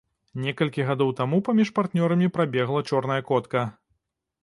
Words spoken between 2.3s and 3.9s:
прабегла чорная котка.